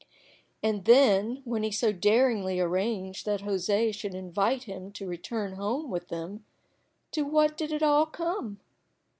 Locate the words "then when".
0.85-1.61